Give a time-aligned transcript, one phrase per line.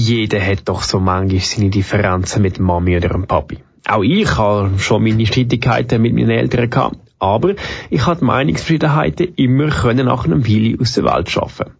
[0.00, 3.58] Jeder hat doch so manchmal seine Differenzen mit Mami oder dem Papi.
[3.84, 6.98] Auch ich habe schon meine Streitigkeiten mit meinen Eltern gehabt.
[7.18, 7.56] Aber
[7.90, 11.72] ich habe Meinungsverschiedenheiten immer können nach einem Weile aus der Welt schaffen.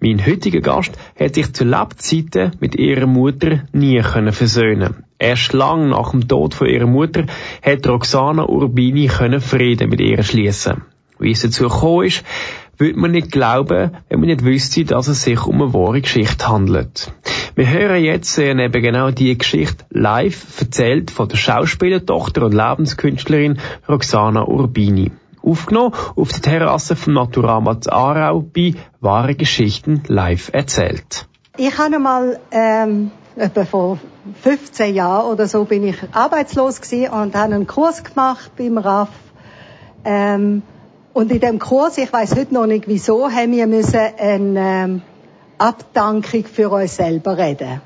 [0.00, 5.04] Mein heutiger Gast hat sich zu Lebzeiten mit ihrer Mutter nie können versöhnen.
[5.20, 7.26] Erst lang nach dem Tod von ihrer Mutter
[7.62, 10.82] hat Roxana Urbini können Frieden mit ihr schließen.
[11.20, 12.24] Wie es dazu gekommen ist,
[12.80, 16.48] würde man nicht glauben, wenn man nicht wüsste, dass es sich um eine wahre Geschichte
[16.48, 17.12] handelt.
[17.54, 23.58] Wir hören jetzt äh, eben genau die Geschichte live erzählt von der Schauspielertochter und Lebenskünstlerin
[23.88, 25.12] Roxana Urbini.
[25.42, 31.26] Aufgenommen auf der Terrasse vom Naturama Aarau bei Wahre Geschichten live erzählt.
[31.56, 33.98] Ich habe mal ähm, etwa vor
[34.42, 39.08] 15 Jahren oder so bin ich arbeitslos gewesen und habe einen Kurs gemacht beim RAF.
[40.04, 40.62] Ähm,
[41.12, 45.02] und in dem Kurs, ich weiß heute noch nicht wieso, haben wir müssen eine ähm,
[45.58, 47.80] Abdankung für uns selber reden.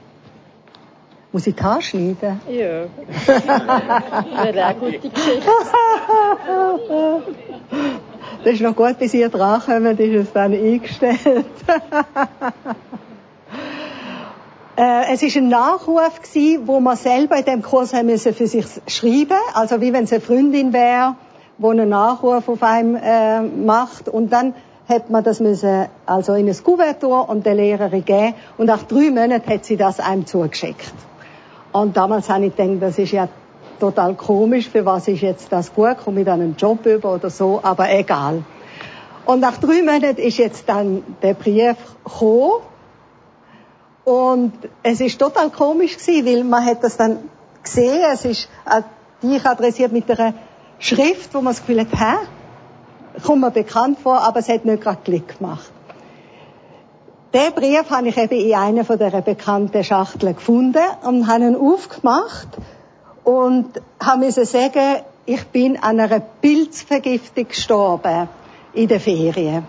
[1.32, 2.40] Muss ich die Haare schneiden?
[2.48, 2.84] Ja.
[3.26, 5.50] Wäre eine gute Geschichte.
[8.44, 11.18] das ist noch gut, bis ihr dran kommt, ist es dann eingestellt.
[14.76, 18.46] äh, es ist ein Nachruf gewesen, wo man selber in dem Kurs haben müssen für
[18.46, 21.16] sich schreiben, also wie wenn es eine Freundin wäre
[21.58, 24.08] wo einen Nachruf auf einem äh, macht.
[24.08, 24.54] Und dann
[24.88, 28.34] hat man das müssen also in ein Kuvertur und der Lehrerin geben.
[28.58, 30.92] Und nach drei Monaten hat sie das einem zugeschickt.
[31.72, 33.28] Und damals habe ich gedacht, das ist ja
[33.80, 37.30] total komisch, für was ist jetzt das gut, komme ich dann einen Job über oder
[37.30, 38.44] so, aber egal.
[39.26, 42.62] Und nach drei Monaten ist jetzt dann der Brief gekommen.
[44.04, 44.52] Und
[44.82, 47.18] es ist total komisch gewesen, weil man hat das dann
[47.62, 48.82] gesehen, es ist äh,
[49.26, 50.34] dich adressiert mit einer
[50.78, 53.20] Schrift, wo man das Gefühl hat, hä?
[53.24, 55.70] Kommt mir bekannt vor, aber es hat nicht gerade Klick gemacht.
[57.32, 61.56] Den Brief habe ich eben in einer von der bekannten Schachteln gefunden und habe ihn
[61.56, 62.48] aufgemacht
[63.24, 68.28] und habe sagen, ich bin an einer Pilzvergiftung gestorben
[68.72, 69.66] in den Ferien.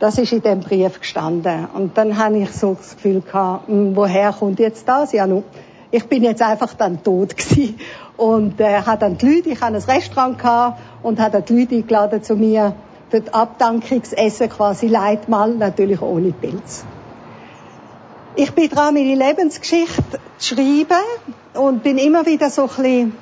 [0.00, 1.68] Das ist in dem Brief gestanden.
[1.74, 5.12] Und dann habe ich so das Gefühl gehabt, hm, woher kommt jetzt das?
[5.12, 5.44] Ja, nun,
[5.90, 7.78] ich bin jetzt einfach dann tot gewesen
[8.16, 11.60] und äh, hat dann die Leute, ich hatte ein Restaurant gehabt und hat dann die
[11.60, 12.74] Leute eingeladen zu mir
[13.10, 16.84] für das Abdankungsessen quasi Leitmal, natürlich ohne Pilz.
[18.36, 21.02] Ich bin dran, meine Lebensgeschichte zu schreiben
[21.54, 23.12] und bin immer wieder so ein bisschen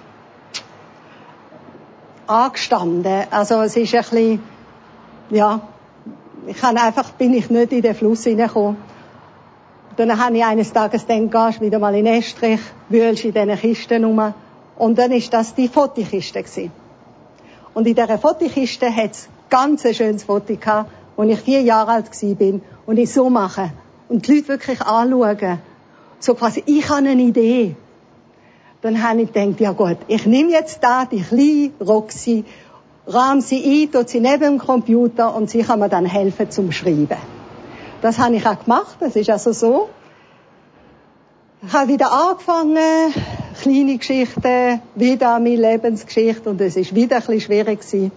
[2.26, 3.24] angestanden.
[3.30, 4.42] Also es ist ein bisschen,
[5.30, 5.60] ja,
[6.46, 8.76] ich kann einfach, bin ich nicht in den Fluss hineingekommen.
[9.98, 14.04] Dann habe ich eines Tages gedacht, gehst wieder mal in Estrich, wühlst in diesen Kisten
[14.04, 14.32] rum
[14.76, 16.70] und dann ist das die Fotokiste gewesen.
[17.74, 21.90] Und in dieser Fotokiste hat es ganz ein schönes Foto gehabt, als ich vier Jahre
[21.90, 23.72] alt bin und ich so mache.
[24.08, 25.58] Und die Leute wirklich anschauen.
[26.20, 27.74] So quasi, ich habe eine Idee.
[28.82, 32.44] Dann habe ich gedacht, ja gut, ich nehme jetzt da die kleine Roxy,
[33.08, 36.70] rahm sie ein, tut sie neben dem Computer und sie kann mir dann helfen zum
[36.70, 37.37] Schreiben.
[38.00, 39.88] Das habe ich auch gemacht, das ist also so.
[41.66, 43.12] Ich habe wieder angefangen,
[43.60, 48.12] kleine Geschichten, wieder meine Lebensgeschichte und es ist wieder ein bisschen schwierig gewesen.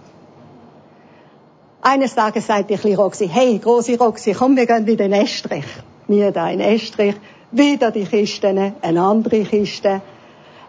[1.80, 5.64] Eines Tages sagte ich Roxy, hey, große Roxy, komm, wir gehen wieder in Estrich.
[6.06, 7.16] Wir da in Estrich,
[7.50, 10.00] wieder die Kisten, eine andere Kiste.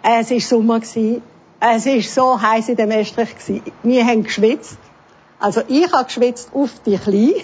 [0.01, 1.21] Es ist Sommer gewesen.
[1.59, 3.61] Es ist so heiß in dem Estrich gewesen.
[3.83, 4.79] Wir haben geschwitzt.
[5.39, 7.35] Also ich habe geschwitzt auf die Kleine.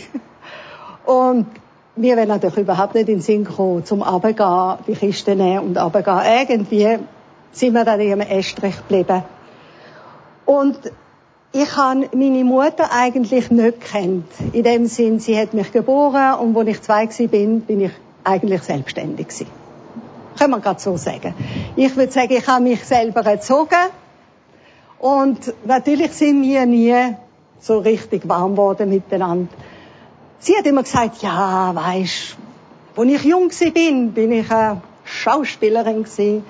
[1.05, 1.47] Und
[1.95, 5.77] wir werden natürlich überhaupt nicht in den Sinn gekommen, zum Runtergehen, die Kiste nehmen und
[5.77, 6.21] runtergehen.
[6.39, 6.99] Irgendwie
[7.51, 9.23] sind wir dann in einem Estrich geblieben.
[10.45, 10.79] Und
[11.51, 14.27] ich habe meine Mutter eigentlich nicht kennt.
[14.53, 17.91] In dem Sinn, sie hat mich geboren und als ich zwei bin, bin ich
[18.23, 19.47] eigentlich selbstständig gewesen.
[20.38, 21.33] Können wir gerade so sagen.
[21.75, 23.89] Ich würde sagen, ich habe mich selber erzogen
[24.99, 27.15] und natürlich sind wir nie
[27.59, 29.49] so richtig warm geworden miteinander.
[30.41, 32.38] Sie hat immer gesagt, ja, weisst,
[32.95, 36.45] als ich jung bin, bin ich eine Schauspielerin gewesen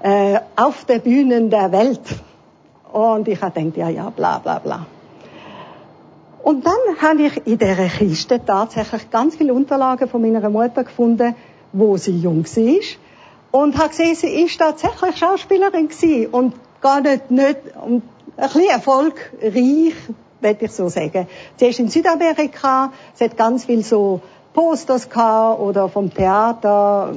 [0.00, 2.00] äh, auf der Bühne der Welt.
[2.92, 4.86] Und ich habe gedacht, ja, ja, bla, bla, bla.
[6.42, 11.36] Und dann habe ich in dieser Kiste tatsächlich ganz viele Unterlagen von meiner Mutter gefunden,
[11.72, 12.80] wo sie jung war.
[13.52, 16.26] Und habe gesehen, sie ist tatsächlich Schauspielerin gewesen.
[16.32, 18.02] Und gar nicht, nicht, und
[18.36, 19.94] ein bisschen erfolgreich,
[20.42, 21.26] würde ich so sagen.
[21.56, 24.20] Sie ist in Südamerika, sie hat ganz viel so
[24.52, 27.14] Posters gehabt oder vom Theater,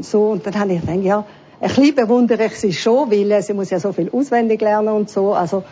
[0.00, 0.30] so.
[0.30, 1.24] Und dann habe ich gedacht, ja,
[1.60, 5.10] ein bisschen bewundere ich sie schon, weil sie muss ja so viel auswendig lernen und
[5.10, 5.34] so.
[5.34, 5.62] Also,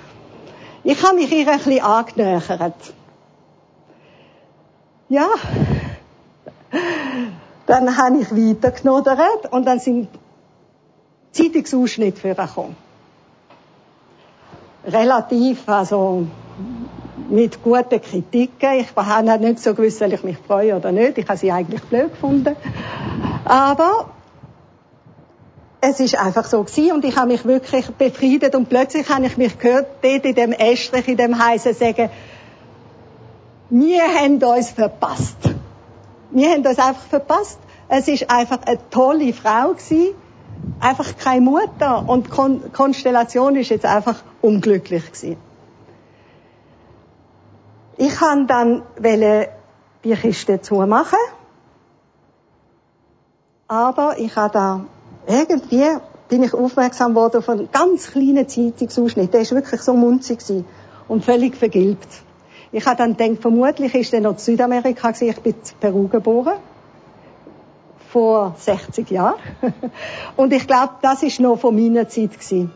[0.84, 2.74] ich habe mich ihr ein bisschen angenähert.
[5.08, 5.26] Ja.
[7.66, 10.08] Dann habe ich weiter genodert und dann sind
[11.32, 12.76] Zeitungsausschnitte für gekommen.
[14.86, 16.26] Relativ, also
[17.28, 18.80] mit guten Kritiken.
[18.80, 21.18] Ich habe nicht so gewusst, soll ich mich freuen oder nicht.
[21.18, 22.56] Ich habe sie eigentlich blöd gefunden.
[23.44, 24.10] Aber
[25.80, 29.36] es ist einfach so gewesen und ich habe mich wirklich befriedet und plötzlich habe ich
[29.36, 32.10] mich gehört, dort in dem Estrich, in dem Heißen sagen,
[33.70, 35.38] wir haben uns verpasst.
[36.32, 37.58] Wir haben uns einfach verpasst.
[37.88, 40.14] Es ist einfach eine tolle Frau gewesen,
[40.80, 45.36] einfach keine Mutter und die Kon Konstellation ist jetzt einfach unglücklich gewesen.
[47.96, 51.18] Ich kann dann die Kiste zumachen,
[53.68, 54.84] aber ich habe da
[55.26, 55.84] irgendwie
[56.30, 59.34] bin ich aufmerksam worden auf einen ganz kleinen Zeitungsausschnitt.
[59.34, 60.38] Der ist wirklich so munzig
[61.08, 62.08] und völlig vergilbt.
[62.72, 65.28] Ich habe dann gedacht, vermutlich ist er noch in Südamerika gewesen.
[65.28, 66.54] Ich bin in Peru geboren.
[68.12, 69.38] Vor 60 Jahren.
[70.36, 72.72] Und ich glaube, das ist noch von meiner Zeit gewesen.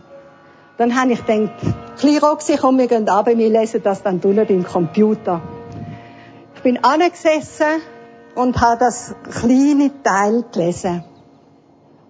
[0.77, 1.53] Dann habe ich gedacht,
[1.99, 5.41] klein Roxy, komm, wir gehen runter, wir lesen das dann unten beim Computer.
[6.57, 7.81] Ich bin angesessen
[8.35, 11.05] und habe das kleine Teil gelesen.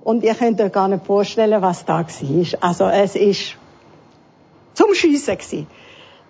[0.03, 2.47] Und ihr könnt euch gar nicht vorstellen, was da war.
[2.61, 3.57] Also es ist
[4.75, 5.67] zum Schiessen gewesen.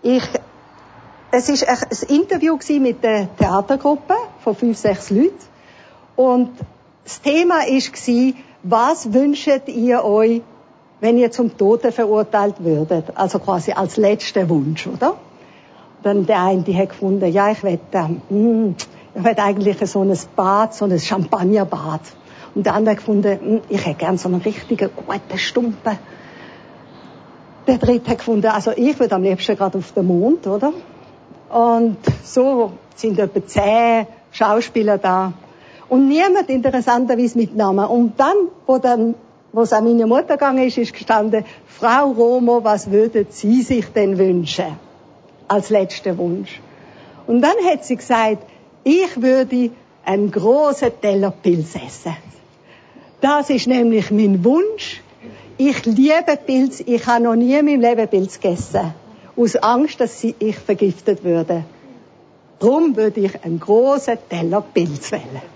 [0.02, 0.22] Ich,
[1.32, 5.34] es ist ein Interview mit der Theatergruppe von fünf, sechs Leuten.
[6.14, 6.50] Und
[7.04, 10.40] das Thema war, was wünscht ihr euch,
[11.00, 13.12] wenn ihr zum Tode verurteilt würdet?
[13.14, 15.14] Also quasi als letzter Wunsch, oder?
[16.02, 17.82] Dann der eine, die hat gefunden, ja, ich wette,
[18.30, 18.74] ähm,
[19.14, 22.00] ich wette eigentlich so ein Bad, so ein Champagnerbad.
[22.54, 25.98] Und der andere gefunden, hm, ich hätte gern so einen richtigen, guten Stumpen.
[27.66, 30.72] Der dritte hat gefunden, also ich würde am liebsten gerade auf den Mond, oder?
[31.50, 35.32] Und so sind etwa zehn Schauspieler da.
[35.94, 37.86] Und niemand interessanterweise mit Namen.
[37.86, 39.14] Und dann, wo dann,
[39.52, 43.86] wo es an meine Mutter gegangen ist, ist gestanden, Frau Romo, was würden Sie sich
[43.92, 44.76] denn wünschen?
[45.46, 46.60] Als letzter Wunsch.
[47.28, 48.38] Und dann hat sie gesagt,
[48.82, 49.70] ich würde
[50.04, 52.16] einen großen Teller Pilz essen.
[53.20, 55.00] Das ist nämlich mein Wunsch.
[55.58, 56.82] Ich liebe Pilz.
[56.84, 58.94] Ich habe noch nie in meinem Leben Pilz gegessen.
[59.36, 61.62] Aus Angst, dass ich vergiftet würde.
[62.58, 65.54] Darum würde ich einen großen Teller Pilz wählen.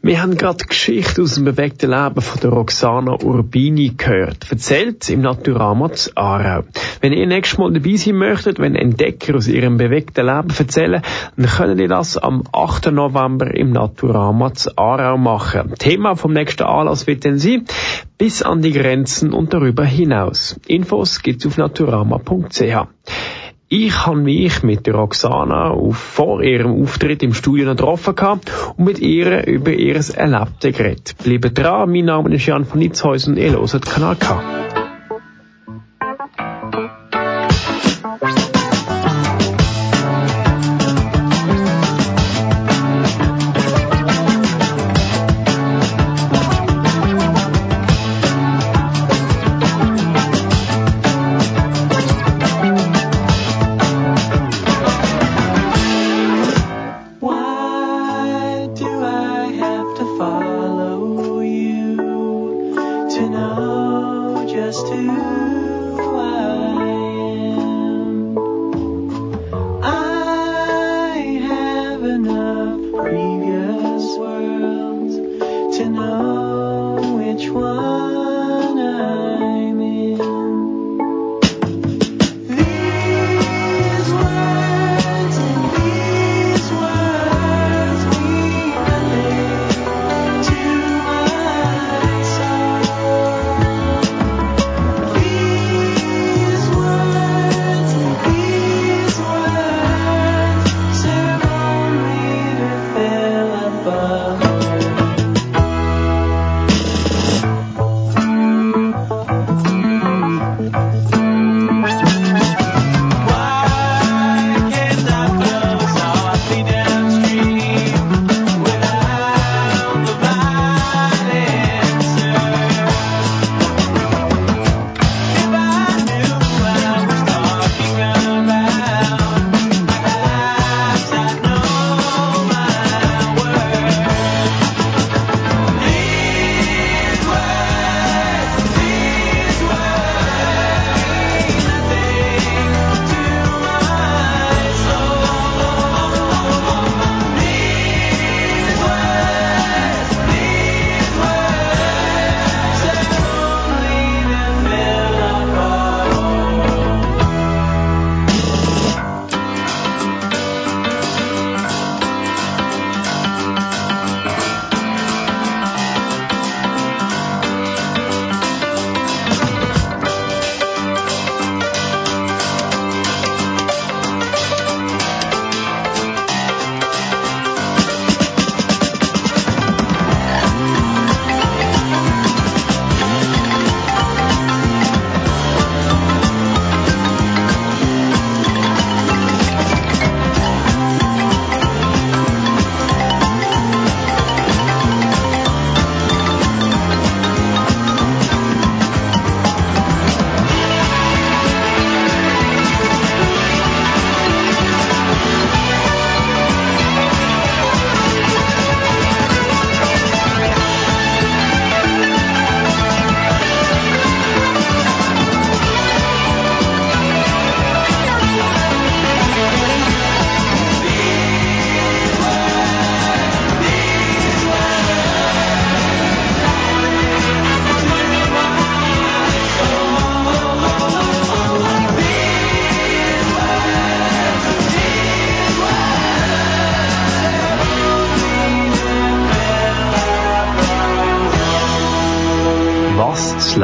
[0.00, 5.22] Wir haben gerade Geschichte aus dem bewegten Leben von der Roxana Urbini gehört, erzählt im
[5.22, 6.62] Naturama zu Aarau.
[7.00, 11.02] Wenn ihr nächstes Mal dabei sein möchtet, wenn Entdecker aus ihrem bewegten Leben erzählen,
[11.36, 12.92] dann könnt ihr das am 8.
[12.92, 15.74] November im Naturama zu Aarau machen.
[15.80, 17.64] Thema vom nächsten Anlass wird dann sein,
[18.18, 20.60] bis an die Grenzen und darüber hinaus.
[20.68, 22.86] Infos gibt's auf naturama.ch.
[23.70, 28.14] Ich habe mich mit der Roxana vor ihrem Auftritt im Studio getroffen
[28.78, 31.16] und mit ihr über ihr Erlebte geredet.
[31.22, 34.57] Bleibt dran, mein Name ist Jan von Nitzhäusen, ihr hört Kanal K.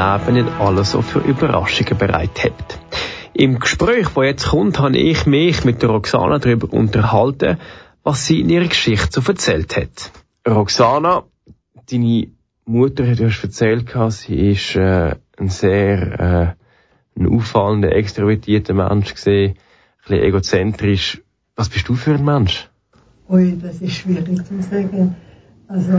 [0.05, 2.79] Leben nicht alles so für Überraschungen bereithält.
[3.33, 7.59] Im Gespräch, das jetzt kommt, habe ich mich mit der Roxana darüber unterhalten,
[8.03, 10.13] was sie in ihrer Geschichte so erzählt hat.
[10.47, 11.25] Roxana,
[11.91, 12.29] deine
[12.65, 16.65] Mutter hat uns erzählt, sie ist äh, ein sehr äh,
[17.17, 19.57] ein auffallender, extrovertierter Mensch gesehen, ein
[20.09, 21.23] bisschen egozentrisch.
[21.57, 22.69] Was bist du für ein Mensch?
[23.29, 25.17] Ui, das ist schwierig zu sagen.
[25.69, 25.99] Also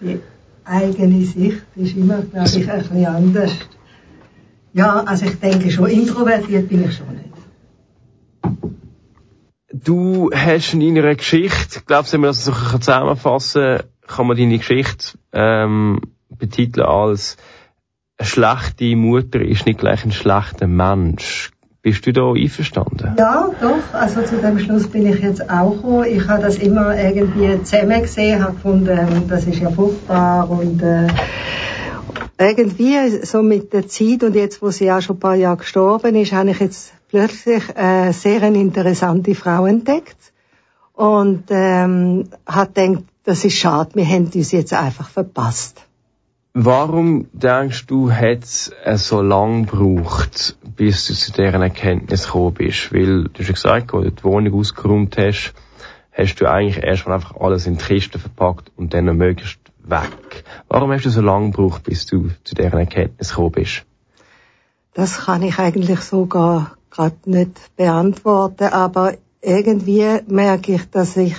[0.00, 0.20] die
[0.64, 3.52] eigene Sicht ist immer, glaube ich, ein bisschen anders.
[4.72, 7.28] Ja, also ich denke schon, introvertiert bin ich schon nicht.
[9.72, 14.58] Du hast in deiner Geschichte, glaubst du, wenn man das so zusammenfassen kann man deine
[14.58, 17.36] Geschichte ähm, betiteln als
[18.18, 21.51] eine schlechte Mutter ist nicht gleich ein schlechter Mensch.
[21.82, 23.16] Bist du da einverstanden?
[23.18, 23.92] Ja, doch.
[23.92, 26.04] Also zu dem Schluss bin ich jetzt auch gekommen.
[26.04, 31.08] Ich habe das immer irgendwie zusammen gesehen, habe gefunden, das ist ja furchtbar und äh,
[32.38, 36.14] irgendwie so mit der Zeit und jetzt, wo sie auch schon ein paar Jahre gestorben
[36.14, 40.32] ist, habe ich jetzt plötzlich äh, sehr eine interessante Frau entdeckt
[40.94, 45.82] und ähm, habe gedacht, das ist schade, wir haben uns jetzt einfach verpasst.
[46.54, 52.92] Warum denkst du, hat es so lange gebraucht, bis du zu deren Erkenntnis gekommen bist?
[52.92, 55.54] Weil, du hast ja gesagt, als du die Wohnung ausgeräumt hast,
[56.12, 60.44] hast du eigentlich erstmal einfach alles in die Kiste verpackt und dann möglichst weg.
[60.68, 63.86] Warum hast du so lange gebraucht, bis du zu deren Erkenntnis gekommen bist?
[64.92, 71.34] Das kann ich eigentlich sogar gerade nicht beantworten, aber irgendwie merke ich, dass ich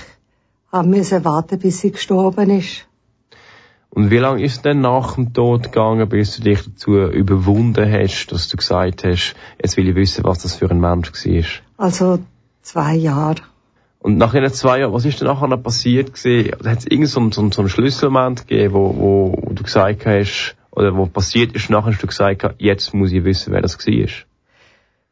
[0.72, 2.88] haben müssen warten, bis sie gestorben ist.
[3.95, 7.91] Und wie lange ist es denn nach dem Tod gegangen, bis du dich dazu überwunden
[7.91, 11.43] hast, dass du gesagt hast, jetzt will ich wissen, was das für ein Mensch war?
[11.77, 12.17] Also
[12.63, 13.43] zwei Jahre.
[14.00, 16.53] Und nach den zwei Jahren, was ist denn nachher noch passiert gewesen?
[16.65, 20.55] Hat es irgendeinen so, so, so einen Schlüsselmoment gegeben, wo, wo, wo du gesagt hast,
[20.71, 24.07] oder wo passiert ist, nachher hast du gesagt, jetzt muss ich wissen, wer das war?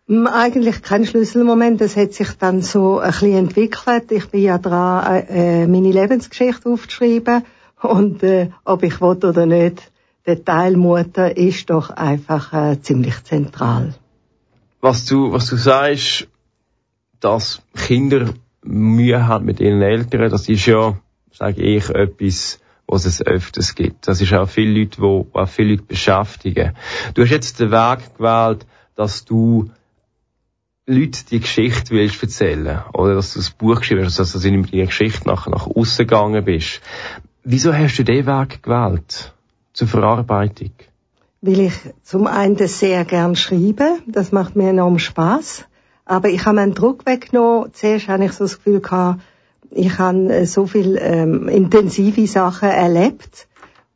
[0.07, 4.11] Hm, eigentlich kein Schlüsselmoment, das hat sich dann so ein bisschen entwickelt.
[4.11, 7.43] Ich bin ja dran, äh, meine Lebensgeschichte aufzuschreiben
[7.81, 9.91] und äh, ob ich will oder nicht,
[10.25, 10.75] der Teil
[11.35, 13.95] ist doch einfach äh, ziemlich zentral.
[14.79, 16.27] Was du, was du sagst,
[17.19, 18.33] dass Kinder
[18.63, 20.97] Mühe haben mit ihren Eltern, das ist ja,
[21.31, 24.07] sage ich, etwas, was es öfters gibt.
[24.07, 26.75] Das ist auch viele Leute, wo auch viele Leute beschäftigen.
[27.13, 29.71] Du hast jetzt den Weg gewählt, dass du
[30.85, 34.63] Leute die Geschichte willst erzählen oder dass du das Buch geschrieben hast, dass du in
[34.63, 36.81] deiner Geschichte nach, nach außen gegangen bist.
[37.43, 39.33] Wieso hast du den Weg gewählt
[39.74, 40.71] zur Verarbeitung?
[41.41, 45.65] Weil ich zum einen sehr gern schreibe, das macht mir enorm Spaß.
[46.05, 47.74] Aber ich habe meinen Druck weggenommen.
[47.74, 49.21] Zuerst hatte ich so das Gefühl gehabt,
[49.71, 53.48] ich habe äh, so viel ähm, intensive Sachen erlebt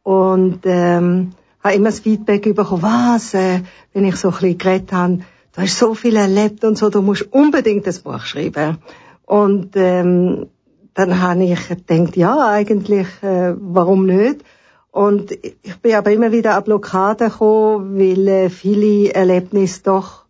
[0.02, 1.34] und ähm,
[1.64, 3.60] habe immer das Feedback bekommen, was, äh,
[3.94, 5.20] wenn ich so ein bisschen geredet habe,
[5.54, 8.78] du hast so viel erlebt und so, du musst unbedingt das Buch schreiben.
[9.26, 10.48] Und ähm,
[10.96, 14.44] dann habe ich gedacht, ja, eigentlich, äh, warum nicht?
[14.92, 20.24] Und ich bin aber immer wieder an Blockaden gekommen, weil äh, viele Erlebnisse doch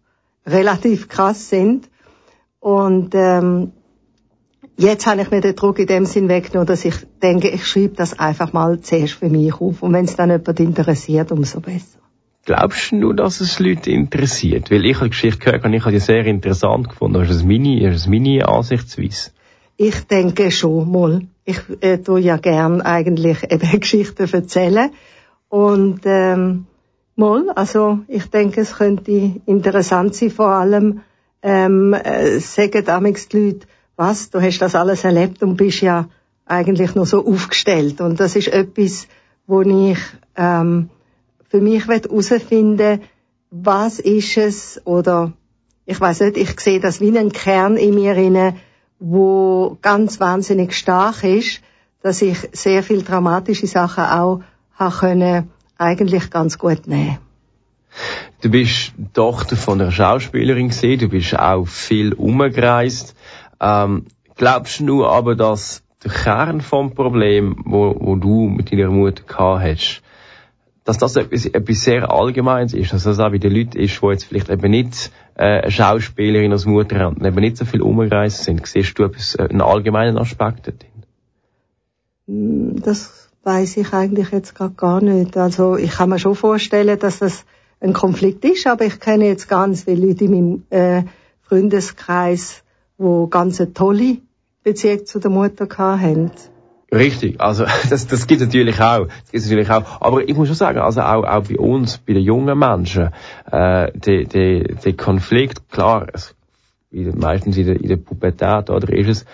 [0.46, 1.88] relativ krass sind.
[2.60, 3.74] Und ähm,
[4.76, 7.96] jetzt habe ich mir den Druck in dem Sinn weggenommen, dass ich denke, ich schreibe
[7.96, 9.84] das einfach mal zuerst für mich auf.
[9.84, 12.00] Und wenn es dann jemand interessiert, umso besser.
[12.46, 14.72] Glaubst du, dass es Leute interessiert?
[14.72, 17.22] Weil ich habe die Geschichte gehört und ich habe die sehr interessant gefunden.
[17.22, 19.30] Ist das meine, ist das meine Ansichtsweise?
[19.78, 21.22] Ich denke schon mal.
[21.44, 24.92] Ich äh, tue ja gern eigentlich eben Geschichten erzählen.
[25.50, 26.66] Und ähm,
[27.16, 31.02] mal, also ich denke, es könnte interessant sein, vor allem
[31.42, 36.10] ähm, äh, sagen damals die Leute, was, du hast das alles erlebt und bist ja
[36.46, 38.02] eigentlich nur so aufgestellt.
[38.02, 39.08] Und das ist etwas,
[39.48, 40.00] wo ich
[40.36, 40.90] ähm,
[41.50, 43.02] für mich herausfinden
[43.52, 45.32] was ist es oder
[45.86, 48.56] ich weiß nicht, ich sehe das wie einen Kern in mir inne,
[49.00, 51.62] wo ganz wahnsinnig stark ist,
[52.02, 54.42] dass ich sehr viel dramatische Sachen auch
[54.76, 57.18] habe können eigentlich ganz gut nehmen.
[58.42, 63.16] Du bist Tochter von einer Schauspielerin gesehen, du bist auch viel umgereist.
[63.60, 69.24] Ähm, glaubst du aber, dass der Kern vom Problem, wo, wo du mit deiner Mutter
[69.24, 70.02] gehabt hast,
[70.86, 74.06] dass das etwas, etwas sehr Allgemeines ist, dass das auch bei den Leuten ist, die
[74.06, 78.66] jetzt vielleicht eben nicht äh, eine Schauspielerin als Mutter eben nicht so viel umgereist sind.
[78.66, 81.04] Siehst du etwas, äh, einen allgemeinen Aspekt drin?
[82.28, 85.36] Hm, das weiß ich eigentlich jetzt gerade gar nicht.
[85.38, 87.46] Also ich kann mir schon vorstellen, dass das
[87.80, 91.04] ein Konflikt ist, aber ich kenne jetzt ganz viele Leute in meinem äh,
[91.42, 92.64] Freundeskreis,
[92.98, 94.18] wo ganz eine tolle
[94.64, 96.32] Beziehung zu der Mutter haben.
[96.92, 100.02] Richtig, also das, das gibt natürlich auch, das gibt's natürlich auch.
[100.02, 103.10] Aber ich muss schon sagen, also auch, auch bei uns, bei den jungen Menschen,
[103.52, 106.36] äh, der der der Konflikt, klar, es,
[106.92, 109.26] meistens in der, in der Pubertät oder ist es,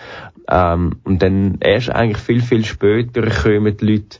[0.48, 4.18] ähm, und dann erst eigentlich viel viel später kommen die Leute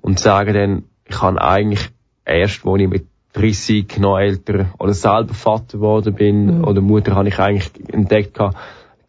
[0.00, 1.90] und sagen dann, ich kann eigentlich
[2.24, 6.64] erst, wo ich mit 30 noch älter oder selber Vater geworden bin mhm.
[6.64, 8.56] oder Mutter, habe ich eigentlich entdeckt gehabt,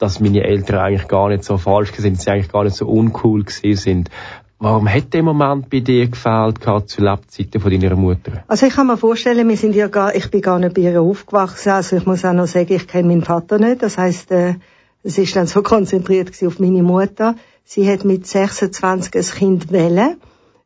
[0.01, 3.43] dass meine Eltern eigentlich gar nicht so falsch sind, sie eigentlich gar nicht so uncool
[3.43, 4.09] gewesen sind.
[4.57, 8.43] Warum hat der Moment bei dir gefehlt gehabt zu Lebzeiten von deiner Mutter?
[8.47, 11.01] Also ich kann mir vorstellen, wir sind ja gar, ich bin gar nicht bei ihr
[11.01, 11.69] aufgewachsen.
[11.69, 13.81] Also ich muss auch noch sagen, ich kenne meinen Vater nicht.
[13.81, 14.55] Das heißt, äh,
[15.03, 17.35] es ist dann so konzentriert auf meine Mutter.
[17.63, 20.17] Sie hat mit 26 ein Kind wählen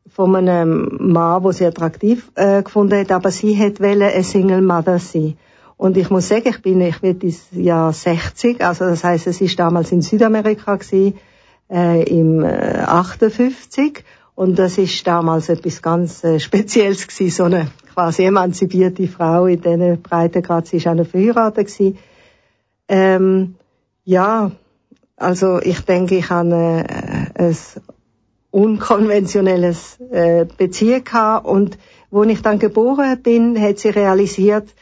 [0.08, 4.62] von einem Mann, der sie attraktiv äh, gefunden hat, aber sie hat wählen eine Single
[4.62, 5.36] Mother sein.
[5.76, 9.40] Und ich muss sagen, ich bin, ich werde dieses Jahr 60, also das heißt, es
[9.40, 11.18] ist damals in Südamerika gewesen,
[11.70, 14.02] äh, im äh, 58
[14.34, 19.60] und das ist damals etwas ganz äh, Spezielles gewesen, so eine quasi emanzipierte Frau in
[19.60, 21.98] diesen Breitengrad, sie ist auch noch verheiratet gewesen.
[22.88, 23.54] Ähm,
[24.04, 24.52] ja,
[25.16, 27.56] also ich denke, ich habe äh, ein
[28.50, 31.46] unkonventionelles äh, Beziehung gehabt.
[31.46, 31.78] Und
[32.10, 34.74] wo ich dann geboren bin, hat sie realisiert,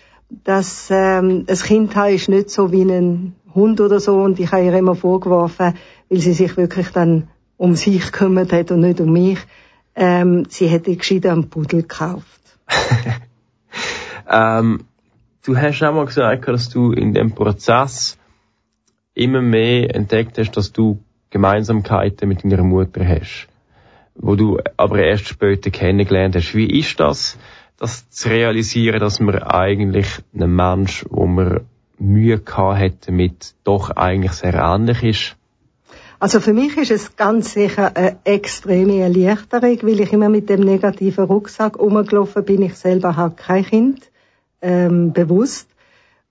[0.44, 4.64] dass ähm, das Kind ist nicht so wie ein Hund oder so und ich habe
[4.64, 5.75] ihr immer vorgeworfen,
[6.09, 9.38] weil sie sich wirklich dann um sich gekümmert hat und nicht um mich.
[9.94, 12.40] Ähm, sie hätte gescheiter einen Pudel gekauft.
[14.31, 14.81] ähm,
[15.44, 18.18] du hast auch mal gesagt, dass du in dem Prozess
[19.14, 20.99] immer mehr entdeckt hast, dass du
[21.31, 23.49] Gemeinsamkeiten mit deiner Mutter hast,
[24.14, 26.55] wo du aber erst später kennengelernt hast.
[26.55, 27.38] Wie ist das?
[27.85, 31.61] Das zu realisieren, dass man eigentlich einen Mensch, wo man
[31.99, 35.37] Mühe gehabt hätte mit, doch eigentlich sehr ähnlich ist?
[36.18, 40.61] Also für mich ist es ganz sicher eine extreme Erleichterung, weil ich immer mit dem
[40.61, 42.62] negativen Rucksack rumgelaufen bin.
[42.62, 44.11] Ich selber habe kein Kind,
[44.62, 45.68] ähm, bewusst.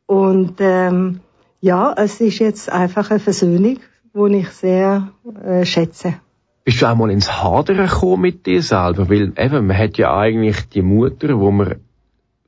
[0.08, 1.20] Und ähm,
[1.62, 3.78] ja, es ist jetzt einfach eine Versöhnung,
[4.16, 5.10] die ich sehr
[5.46, 6.16] äh, schätze.
[6.65, 9.10] Bist du auch mal ins Hadern gekommen mit dir selber?
[9.10, 11.82] Weil eben, man hat ja eigentlich die Mutter, wo man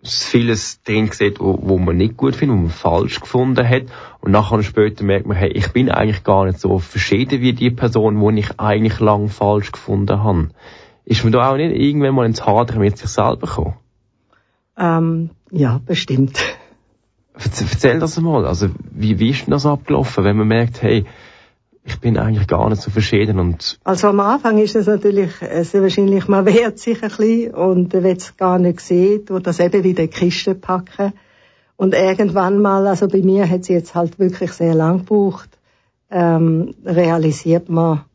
[0.03, 3.83] vieles drin sieht, wo, wo man nicht gut findet, wo man falsch gefunden hat.
[4.21, 7.71] Und nachher später merkt man, hey, ich bin eigentlich gar nicht so verschieden wie die
[7.71, 10.49] Person, die ich eigentlich lang falsch gefunden habe.
[11.03, 13.75] Ist man da auch nicht irgendwann mal ins Hadern mit sich selber gekommen?
[14.77, 16.39] Ähm, ja, bestimmt.
[17.33, 18.45] Erzähl das mal.
[18.45, 21.05] Also, wie, wie ist denn das abgelaufen, wenn man merkt, hey,
[21.87, 23.77] ich bin eigentlich gar nicht so verschieden und...
[23.83, 28.17] Also am Anfang ist es natürlich sehr wahrscheinlich, man wehrt sich ein bisschen und wenn
[28.17, 31.13] es gar nicht sieht, wo das eben wieder in die Kiste packen.
[31.77, 35.49] Und irgendwann mal, also bei mir hat es jetzt halt wirklich sehr lang gebraucht,
[36.09, 38.05] ähm, realisiert man,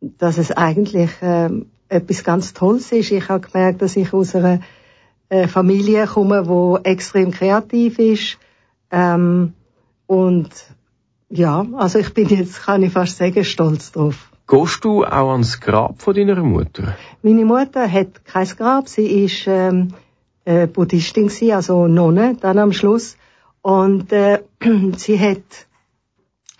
[0.00, 3.12] dass es eigentlich ähm, etwas ganz Tolles ist.
[3.12, 4.60] Ich habe gemerkt, dass ich aus einer
[5.28, 8.38] äh, Familie komme, wo extrem kreativ ist
[8.90, 9.52] ähm,
[10.06, 10.50] und
[11.32, 14.28] ja, also ich bin jetzt, kann ich fast sagen, stolz drauf.
[14.46, 16.96] Gehst du auch ans Grab von deiner Mutter?
[17.22, 18.88] Meine Mutter hat kein Grab.
[18.88, 19.94] Sie ist ähm,
[20.44, 23.16] äh, Buddhistin gewesen, also Nonne dann am Schluss.
[23.62, 24.42] Und äh,
[24.96, 25.38] sie hat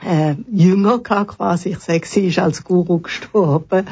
[0.02, 1.70] äh, Jünger gehabt, quasi.
[1.70, 3.86] Ich sage, sie ist als Guru gestorben.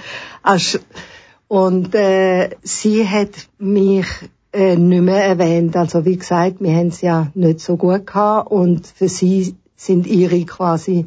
[1.49, 4.07] Und äh, sie hat mich
[4.53, 5.77] äh, nicht mehr erwähnt.
[5.77, 10.07] Also wie gesagt, wir haben es ja nicht so gut gehabt und für sie sind
[10.07, 11.07] ihre quasi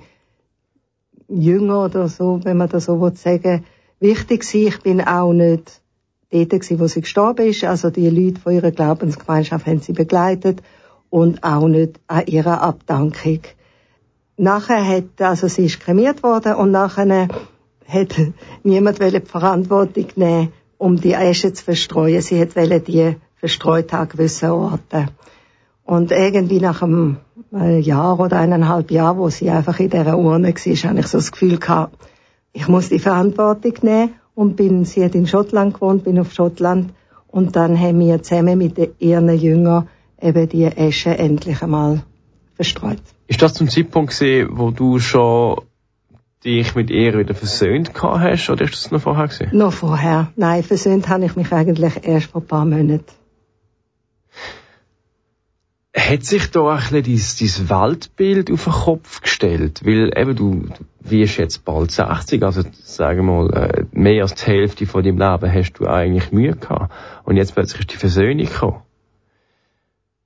[1.27, 3.65] Jünger oder so, wenn man das so will sagen,
[3.99, 4.67] wichtig sie.
[4.67, 5.79] Ich bin auch nicht
[6.31, 7.63] dort gewesen, wo sie gestorben ist.
[7.63, 10.63] Also die Leute von ihrer Glaubensgemeinschaft haben sie begleitet
[11.11, 13.41] und auch nicht an ihrer Abdankung.
[14.37, 17.27] Nachher hat, also sie ist kremiert worden und nachher
[17.87, 18.15] hat
[18.63, 22.21] niemand die Verantwortung nehmen, um die Asche zu verstreuen.
[22.23, 22.55] Sie hat
[22.87, 25.09] die verstreut an gewissen Orten.
[25.85, 27.17] Und irgendwie nach einem
[27.53, 31.31] Jahr oder eineinhalb Jahr, wo sie einfach in dieser Urne war, habe ich so das
[31.31, 31.97] Gefühl gehabt,
[32.51, 36.93] ich muss die Verantwortung nehmen und bin, sie hat in Schottland gewohnt, bin auf Schottland
[37.27, 39.87] und dann haben wir zusammen mit ihren Jüngern
[40.21, 42.03] eben die Esche endlich einmal
[42.55, 43.01] verstreut.
[43.27, 45.61] Ist das zum Zeitpunkt gesehen, wo du schon
[46.43, 49.49] dich mit ihr wieder versöhnt hast, oder ist das noch vorher gesehen?
[49.53, 50.31] Noch vorher.
[50.35, 53.05] Nein, versöhnt habe ich mich eigentlich erst vor ein paar Monaten
[56.09, 59.81] hat sich da ein bisschen dein, Weltbild auf den Kopf gestellt?
[59.85, 60.65] Weil eben du,
[60.99, 65.17] wirst jetzt bald 60, also sagen wir mal, äh, mehr als die Hälfte von deinem
[65.17, 66.93] Leben hast du eigentlich Mühe gehabt.
[67.23, 68.81] Und jetzt plötzlich ist die Versöhnung gekommen.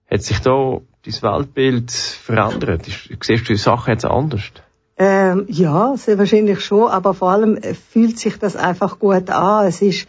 [0.09, 2.87] Hat sich da dein Weltbild verändert?
[2.87, 4.43] Ist, siehst du die Sachen jetzt anders?
[4.97, 7.59] Ähm, ja, sehr wahrscheinlich schon, aber vor allem
[7.91, 9.67] fühlt sich das einfach gut an.
[9.67, 10.07] Es ist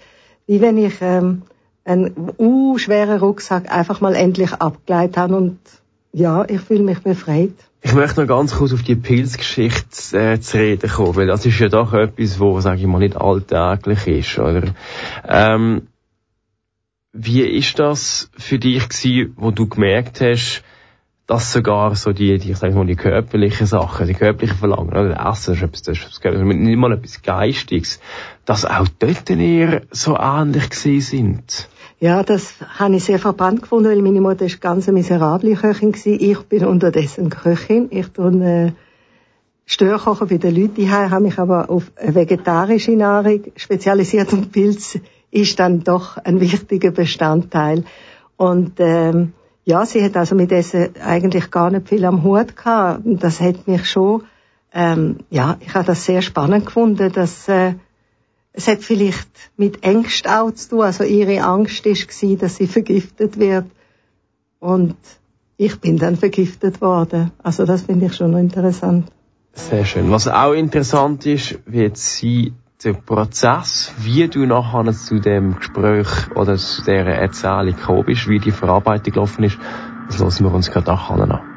[0.49, 1.43] wie wenn ich ähm,
[1.89, 5.59] einen uh, schweren Rucksack einfach mal endlich abgeleitet habe und
[6.13, 7.55] ja, ich fühle mich befreit.
[7.83, 11.59] Ich möchte noch ganz kurz auf die Pilzgeschichte äh, zu reden kommen, weil das ist
[11.59, 14.75] ja doch etwas, wo, sage ich mal, nicht alltäglich ist, oder?
[15.27, 15.89] Ähm,
[17.13, 20.63] wie ist das für dich gewesen, wo du gemerkt hast,
[21.27, 25.31] dass sogar so die, die ich sage mal, die körperlichen Sachen, die körperlichen Verlangen, oder
[25.31, 28.01] Essen ist etwas, das ist nicht mal etwas Geistiges,
[28.45, 31.69] dass auch dort eher so ähnlich gewesen sind?
[32.01, 35.91] Ja, das habe ich sehr verbannt gefunden, weil meine Mutter ist ganz eine miserable Köchin
[35.91, 36.19] gewesen.
[36.21, 37.89] Ich bin unterdessen Köchin.
[37.91, 38.73] Ich tue äh,
[39.67, 44.99] Störkochen bei den Leuten Ich habe mich aber auf vegetarische Nahrung spezialisiert und Pilz
[45.33, 47.83] ist dann doch ein wichtiger Bestandteil.
[48.37, 49.33] Und ähm,
[49.65, 53.03] ja, sie hat also mit Essen eigentlich gar nicht viel am Hut gehabt.
[53.05, 54.23] Das hat mich schon,
[54.73, 57.75] ähm, ja, ich habe das sehr spannend gefunden, dass äh,
[58.53, 60.81] es hat vielleicht mit Ängst auch zu tun.
[60.83, 63.67] Also ihre Angst war, dass sie vergiftet wird.
[64.59, 64.97] Und
[65.57, 67.31] ich bin dann vergiftet worden.
[67.43, 69.11] Also das finde ich schon interessant.
[69.53, 70.11] Sehr schön.
[70.11, 72.53] Was auch interessant ist, wird sie
[72.85, 78.39] der Prozess, wie du nachher zu dem Gespräch oder zu dieser Erzählung gekommen bist, wie
[78.39, 79.59] die Verarbeitung gelaufen ist,
[80.07, 81.48] das lassen wir uns gerade nachher an.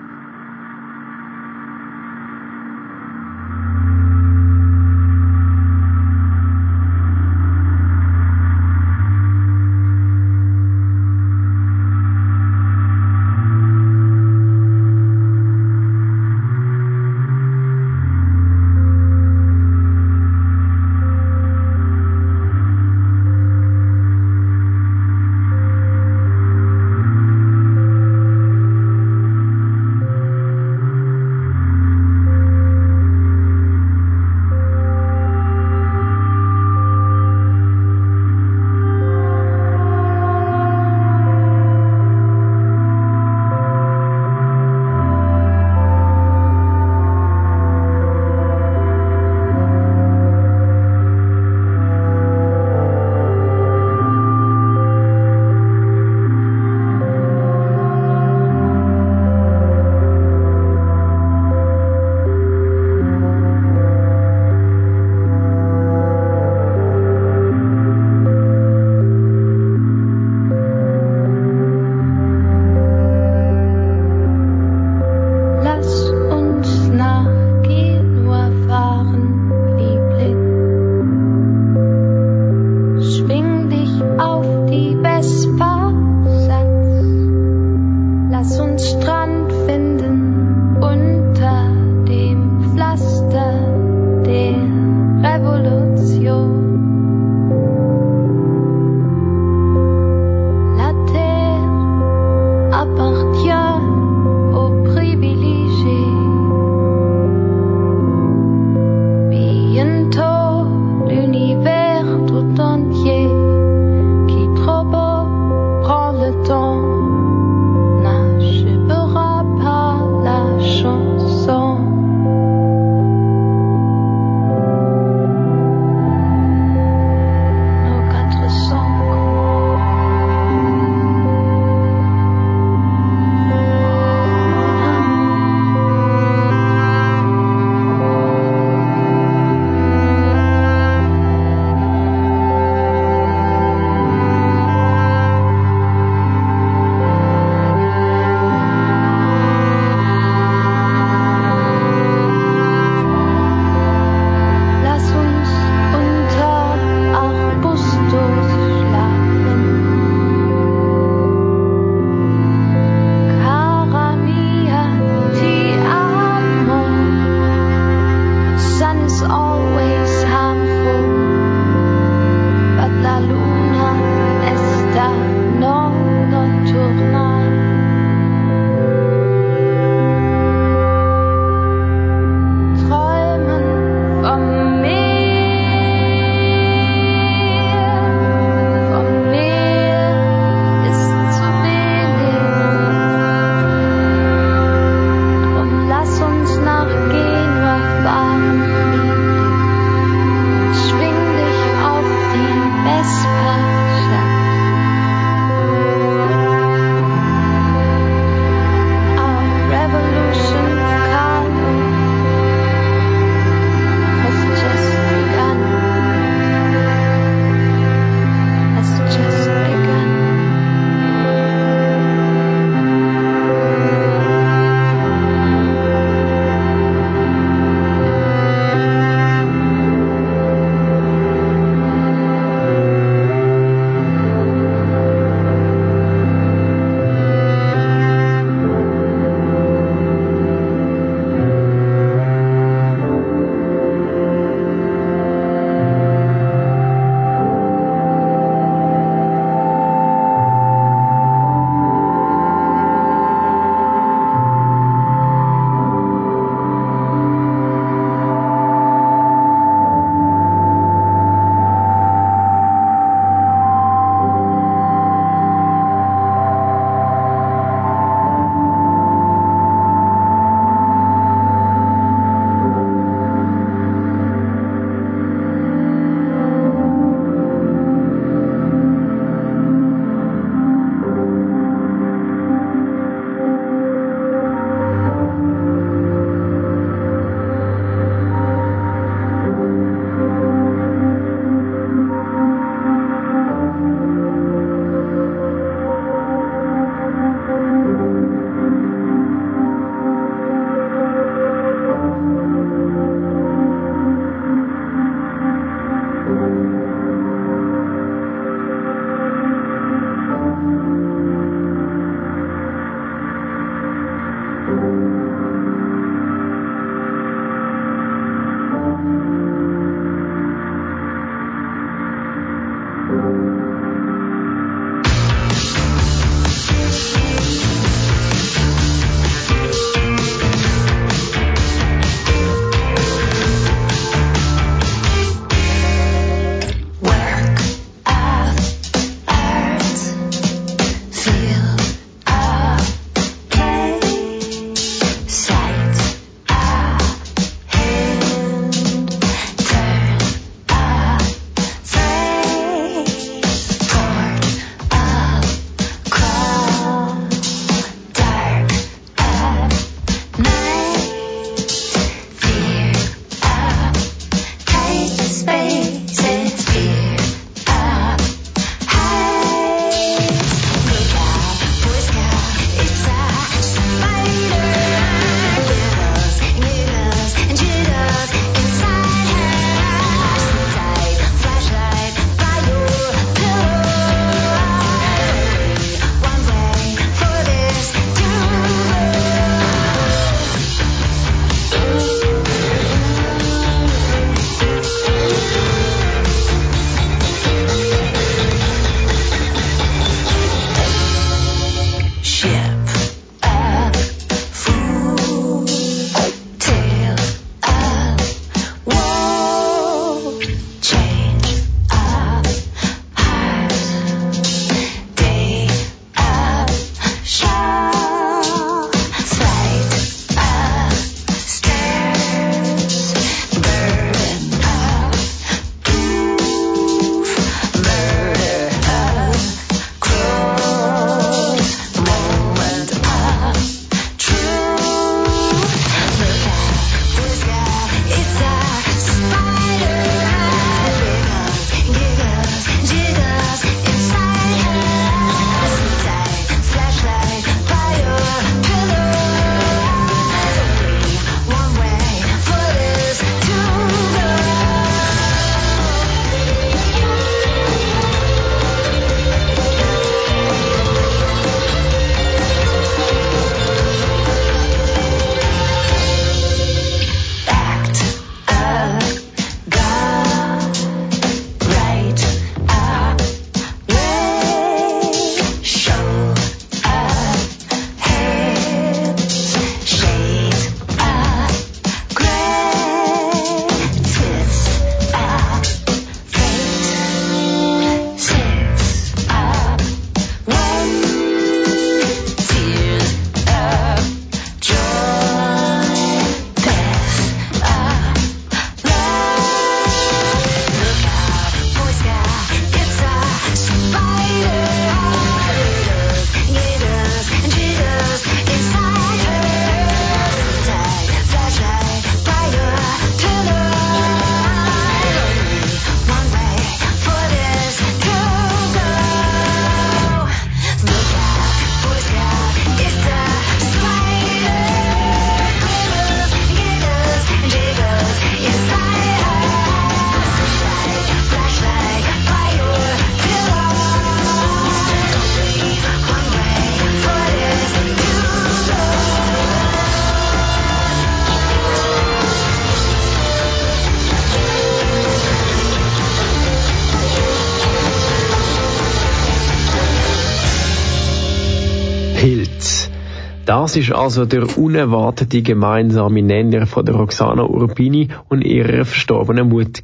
[553.52, 559.84] Das ist also der unerwartete gemeinsame Nenner von der Roxana Urbini und ihrer verstorbenen Mutter.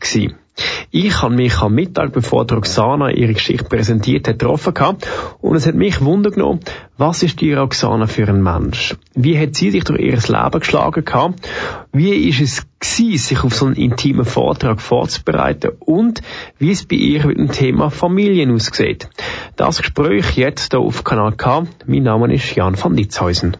[0.99, 5.07] Ich habe mich am Mittag, bevor Roxana ihre Geschichte präsentiert hat, getroffen gehabt,
[5.41, 6.61] und es hat mich Wunder genommen,
[6.97, 8.95] was ist die Roxana für ein Mensch?
[9.13, 11.47] Wie hat sie sich durch ihr Leben geschlagen gehabt?
[11.93, 16.23] Wie ist es gewesen, sich auf so einen intimen Vortrag vorzubereiten und
[16.57, 19.07] wie es bei ihr mit dem Thema Familien aussieht?
[19.55, 21.67] Das Gespräch jetzt hier auf Kanal K.
[21.85, 23.55] Mein Name ist Jan van Litzhäusen.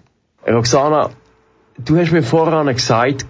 [0.47, 1.11] Roxana,
[1.77, 3.27] du hast mir vorhin gesagt,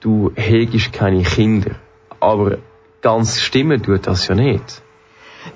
[0.00, 1.76] du hegst keine Kinder,
[2.18, 2.58] aber
[3.02, 4.82] ganz stimmen tut das ja nicht.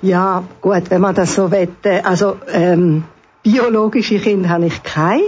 [0.01, 2.05] Ja, gut, wenn man das so wette.
[2.05, 3.03] Also ähm,
[3.43, 5.23] biologische Kinder habe ich keine,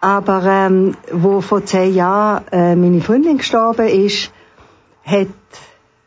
[0.00, 4.30] aber ähm, wo vor zehn Jahren äh, meine Freundin gestorben ist,
[5.04, 5.28] hat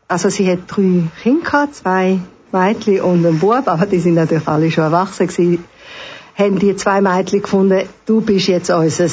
[0.08, 2.18] also sie hat drei Kinder gehabt, zwei
[2.50, 5.64] Mädchen und einen Bub, aber die sind natürlich alle schon erwachsen gewesen,
[6.34, 9.08] haben die zwei Mädchen gefunden, du bist jetzt unser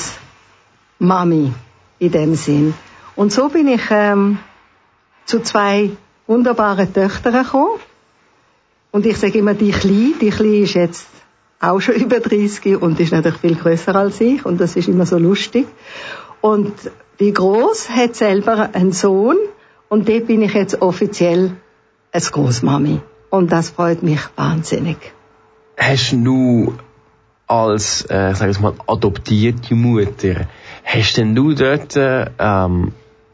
[1.00, 1.52] Mami
[2.00, 2.74] in dem Sinn.
[3.16, 4.40] Und so bin ich ähm,
[5.26, 5.92] zu zwei
[6.28, 7.80] wunderbaren Töchter gekommen.
[8.92, 11.08] Und ich sage immer, die Kleine, die Kleine ist jetzt
[11.60, 15.06] auch schon über 30 und ist natürlich viel größer als ich und das ist immer
[15.06, 15.68] so lustig.
[16.42, 16.74] Und
[17.20, 19.38] die Groß hat selber einen Sohn
[19.90, 21.52] und dort bin ich jetzt offiziell
[22.12, 23.02] als Großmami.
[23.30, 24.98] Und das freut mich wahnsinnig.
[25.78, 26.74] Hast du
[27.48, 30.48] als, äh, sag ich mal, adoptierte Mutter,
[30.84, 32.94] hast denn du dort äh, ähm,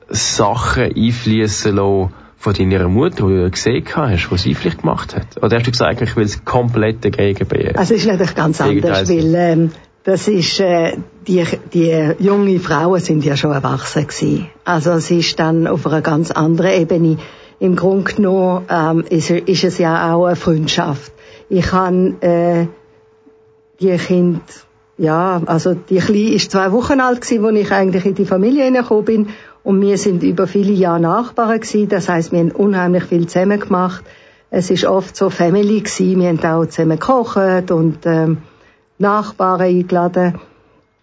[0.10, 5.44] Sachen einfließen lassen, von deiner Mutter, die du gesehen hast, was sie vielleicht gemacht hat?
[5.44, 8.60] Oder hast du gesagt, ich will es komplett dagegen bei Also es ist natürlich ganz
[8.60, 9.72] anders, weil ähm,
[10.04, 14.50] das ist, äh, die, die junge Frauen sind ja schon erwachsen gewesen.
[14.66, 17.18] Also es ist dann auf einer ganz anderen Ebene.
[17.60, 21.14] Im Grunde genommen ähm, ist, ist es ja auch eine Freundschaft.
[21.48, 22.66] Ich habe äh,
[23.80, 24.42] die Kind,
[24.98, 28.64] ja, also die Kleine ist zwei Wochen alt gewesen, als ich eigentlich in die Familie
[28.64, 29.28] hineingekommen bin
[29.64, 31.90] und wir sind über viele Jahre Nachbarn gewesen.
[31.90, 34.04] Das heißt, wir haben unheimlich viel zusammen gemacht.
[34.50, 36.20] Es ist oft so Family gewesen.
[36.20, 38.40] Wir haben auch zusammen gekocht und ähm,
[38.98, 40.40] Nachbarn eingeladen.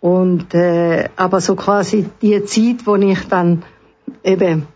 [0.00, 3.64] Und äh, aber so quasi die Zeit, wo ich dann
[4.22, 4.66] eben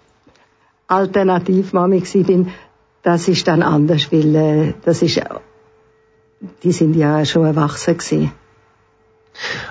[0.89, 2.49] Alternativmami gsi bin,
[3.03, 5.21] das ist dann anders, weil äh, das ist,
[6.63, 8.33] die sind ja schon erwachsen gewesen.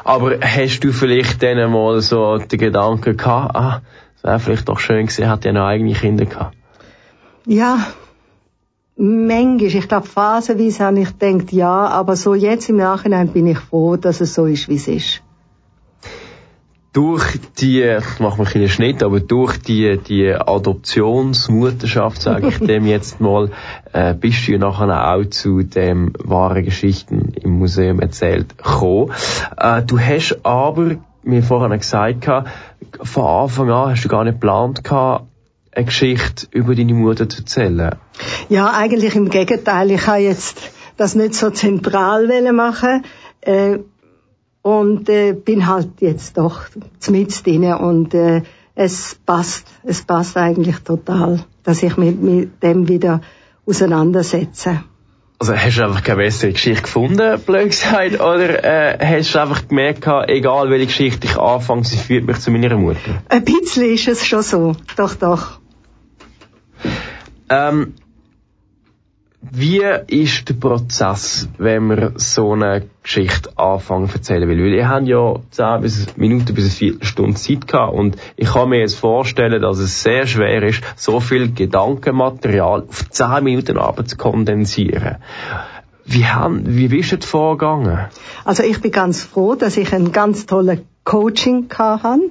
[0.03, 3.81] Aber hast du vielleicht dann mal so den Gedanken gehabt, ah,
[4.17, 6.55] es wäre vielleicht doch schön gewesen, hat ja noch eigene Kinder gehabt?
[7.45, 7.87] Ja,
[8.95, 9.61] manchmal.
[9.63, 13.95] Ich glaube, phasenweise habe ich gedacht, ja, aber so jetzt im Nachhinein bin ich froh,
[13.95, 15.21] dass es so ist, wie es ist
[16.93, 22.85] durch die, ich mache mal einen Schnitt, aber durch die, die Adoptionsmutterschaft, sage ich dem
[22.85, 23.51] jetzt mal,
[23.93, 29.13] äh, bist du ja nachher auch zu dem wahren Geschichten im Museum erzählt gekommen.
[29.57, 32.27] Äh, du hast aber, mir vorhin gesagt,
[33.03, 35.27] von Anfang an hast du gar nicht geplant gehabt,
[35.73, 37.95] eine Geschichte über deine Mutter zu erzählen.
[38.49, 39.91] Ja, eigentlich im Gegenteil.
[39.91, 40.59] Ich habe jetzt
[40.97, 43.05] das nicht so zentral machen.
[43.39, 43.79] Äh,
[44.61, 46.61] und äh, bin halt jetzt doch
[47.09, 48.43] mit drin und äh,
[48.75, 53.21] es passt, es passt eigentlich total, dass ich mich mit dem wieder
[53.65, 54.83] auseinandersetze.
[55.39, 59.67] Also hast du einfach keine bessere Geschichte gefunden, blöd gesagt, oder äh, hast du einfach
[59.67, 63.23] gemerkt, egal welche Geschichte ich anfange, sie führt mich zu meiner Mutter?
[63.27, 65.59] Ein bisschen ist es schon so, doch, doch.
[67.49, 67.95] Ähm,
[69.41, 74.59] wie ist der Prozess, wenn man so eine Geschichte anfangen zu erzählen will?
[74.59, 78.69] Weil ihr habt ja 10 bis Minuten bis eine Viertelstunde Zeit gehabt und ich kann
[78.69, 84.09] mir jetzt vorstellen, dass es sehr schwer ist, so viel Gedankenmaterial auf 10 Minuten Arbeit
[84.09, 85.17] zu kondensieren.
[86.05, 87.99] Wie, haben, wie bist du vorgegangen?
[88.45, 92.29] Also ich bin ganz froh, dass ich ein ganz tolles Coaching hatte,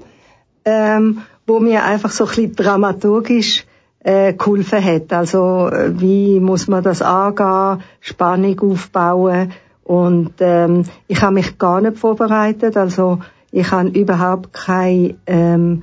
[0.64, 3.64] ähm, wo mir einfach so ein bisschen dramaturgisch
[4.02, 5.12] äh, geholfen hat.
[5.12, 9.52] Also äh, wie muss man das angehen, Spannung aufbauen
[9.84, 12.76] und ähm, ich habe mich gar nicht vorbereitet.
[12.76, 13.18] Also
[13.50, 15.82] ich habe überhaupt kein ähm,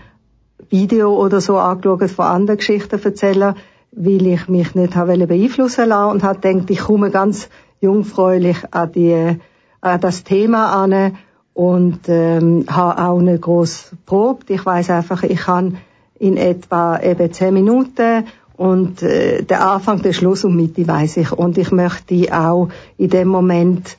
[0.69, 3.55] Video oder so angeschaut von anderen Geschichten erzählen,
[3.91, 7.49] weil ich mich nicht habe beeinflussen lassen und habe gedacht, ich komme ganz
[7.81, 9.37] jungfräulich an, die,
[9.81, 11.17] an das Thema an
[11.53, 14.49] und ähm, habe auch nicht groß probt.
[14.49, 15.77] Ich weiß einfach, ich kann
[16.19, 21.31] in etwa eben zehn Minuten und äh, der Anfang, der Schluss und Mitte weiß ich.
[21.31, 23.97] Und ich möchte auch in dem Moment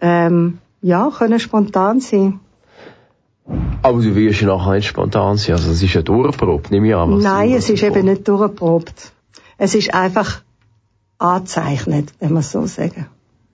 [0.00, 2.40] ähm, ja können spontan sein.
[3.82, 6.94] Aber du wirst ja nachher nicht spontan sein, also es ist ja durchprobt, nehme ich
[6.94, 7.18] an.
[7.18, 9.12] Nein, es ist eben nicht durchprobt.
[9.58, 10.42] Es ist einfach
[11.18, 13.06] angezeichnet, wenn man so sagen.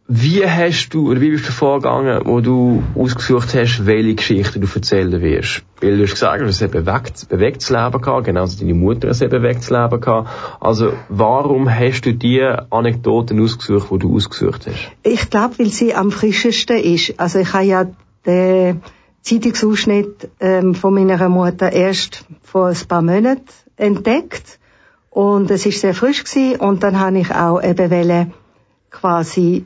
[0.08, 4.68] Wie hast du, oder wie bist du vorgegangen, wo du ausgesucht hast, welche Geschichte du
[4.72, 5.62] erzählen wirst?
[5.80, 9.30] Weil du hast gesagt, du hast ein bewegt, bewegtes Leben gehabt, genauso deine Mutter ein
[9.30, 10.28] bewegtes Leben gehabt.
[10.60, 14.92] Also, warum hast du die Anekdoten ausgesucht, die du ausgesucht hast?
[15.02, 17.18] Ich glaube, weil sie am frischesten ist.
[17.18, 17.86] Also, ich habe ja
[18.24, 18.82] den
[19.22, 23.42] Zeitungsausschnitt ähm, von meiner Mutter erst vor ein paar Monaten
[23.76, 24.60] entdeckt.
[25.10, 26.60] Und es ist sehr frisch gewesen.
[26.60, 28.32] Und dann habe ich auch eben wollen,
[28.92, 29.64] quasi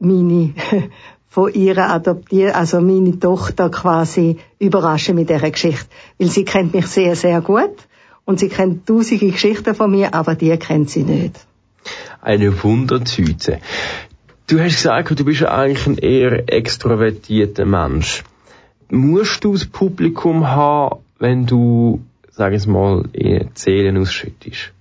[0.00, 0.54] meine
[1.28, 5.86] von ihrer adoptiert, also meine Tochter quasi überraschen mit dieser Geschichte.
[6.18, 7.76] Weil sie kennt mich sehr, sehr gut
[8.24, 11.38] und sie kennt tausende Geschichten von mir, aber die kennt sie nicht.
[12.20, 13.60] Eine Wundertüte.
[14.48, 18.24] Du hast gesagt, du bist eigentlich ein eher extrovertierter Mensch.
[18.90, 22.00] Musst du das Publikum haben, wenn du,
[22.32, 23.04] sag ich mal,
[23.54, 24.72] Zählen ausschüttest?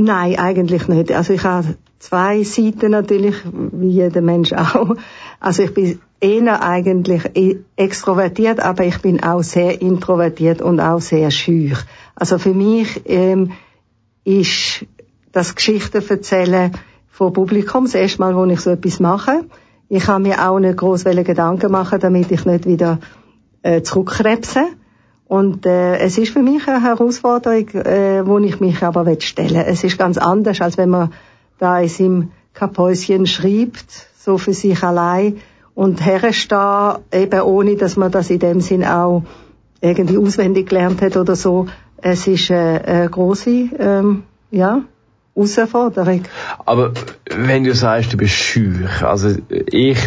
[0.00, 1.10] Nein, eigentlich nicht.
[1.10, 4.94] Also ich habe zwei Seiten natürlich, wie jeder Mensch auch.
[5.40, 11.00] Also ich bin eher eigentlich e- extrovertiert, aber ich bin auch sehr introvertiert und auch
[11.00, 11.76] sehr schüch.
[12.14, 13.50] Also für mich ähm,
[14.22, 14.86] ist
[15.32, 16.70] das Geschichten erzählen
[17.08, 19.46] vor Publikum das erste Mal, wo ich so etwas mache.
[19.88, 23.00] Ich habe mir auch nicht groß Gedanken machen, damit ich nicht wieder
[23.62, 24.60] äh, zurückkrebse.
[25.28, 29.84] Und äh, es ist für mich eine Herausforderung, äh, wo ich mich aber stellen Es
[29.84, 31.12] ist ganz anders, als wenn man
[31.58, 35.36] da in seinem Kapäuschen schreibt, so für sich allein
[35.74, 39.22] und herstehen, eben ohne, dass man das in dem Sinn auch
[39.80, 41.66] irgendwie auswendig gelernt hat oder so.
[41.98, 44.82] Es ist eine, eine große, ähm, ja,
[45.34, 46.22] Herausforderung.
[46.64, 46.92] Aber
[47.30, 49.98] wenn du sagst, du bist schüch, also ich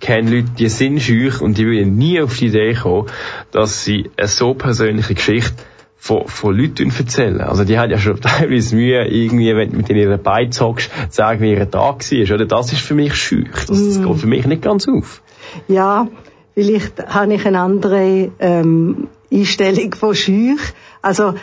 [0.00, 3.06] kenne Leute, die sind schüch und die würden nie auf die Idee kommen,
[3.50, 5.54] dass sie eine so persönliche Geschichte
[5.96, 7.40] von, von Leuten erzählen.
[7.40, 11.16] Also die haben ja schon teilweise Mühe, irgendwie, wenn du mit ihnen dabei zockst, zu
[11.16, 12.34] sagen, wie ihr Tag war.
[12.34, 13.66] Oder das ist für mich schüch.
[13.66, 14.04] Das, das mm.
[14.04, 15.22] geht für mich nicht ganz auf.
[15.66, 16.08] Ja,
[16.54, 20.60] vielleicht habe ich eine andere ähm, Einstellung von schüch.
[21.02, 21.34] Also